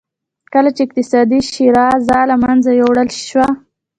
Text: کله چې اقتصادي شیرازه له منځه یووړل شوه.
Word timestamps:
کله 0.53 0.69
چې 0.75 0.81
اقتصادي 0.85 1.39
شیرازه 1.51 2.19
له 2.29 2.35
منځه 2.43 2.69
یووړل 2.79 3.09
شوه. 3.27 3.47